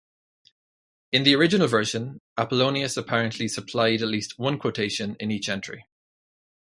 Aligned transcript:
In 1.11 1.21
the 1.21 1.35
original 1.35 1.67
version, 1.67 2.21
Apollonius 2.35 2.97
apparently 2.97 3.47
supplied 3.47 4.01
at 4.01 4.07
least 4.07 4.39
one 4.39 4.57
quotation 4.57 5.15
in 5.19 5.29
each 5.29 5.47
entry. 5.47 5.85